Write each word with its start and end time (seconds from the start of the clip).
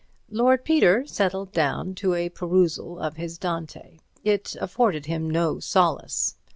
Lord 0.31 0.65
Peter 0.65 1.05
settled 1.05 1.51
down 1.51 1.93
to 1.97 2.15
a 2.15 2.29
perusal 2.29 2.97
of 2.97 3.17
his 3.17 3.37
Dante. 3.37 3.99
It 4.23 4.55
afforded 4.59 5.05
him 5.05 5.29
no 5.29 5.59
solace. 5.59 6.37